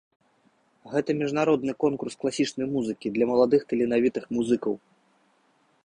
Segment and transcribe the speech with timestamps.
[0.93, 4.73] Гэта міжнародны конкурс класічнай музыкі для маладых таленавітых музыкаў.